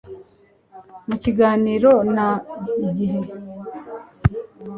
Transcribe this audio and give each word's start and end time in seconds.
Mu 1.07 1.15
kiganiro 1.23 1.91
na 2.15 2.27
IGIHE, 2.87 3.21